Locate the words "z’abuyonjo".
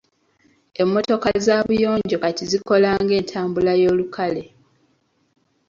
1.45-2.17